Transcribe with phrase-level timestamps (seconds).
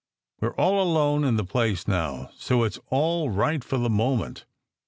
[0.39, 4.45] We are alone in the place now, so it s all right for the moment.